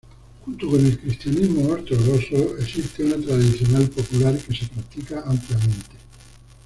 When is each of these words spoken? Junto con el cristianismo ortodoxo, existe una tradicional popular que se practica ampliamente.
Junto 0.43 0.67
con 0.67 0.83
el 0.83 0.97
cristianismo 0.97 1.69
ortodoxo, 1.69 2.57
existe 2.57 3.03
una 3.03 3.23
tradicional 3.23 3.87
popular 3.87 4.35
que 4.35 4.55
se 4.55 4.65
practica 4.67 5.21
ampliamente. 5.27 5.95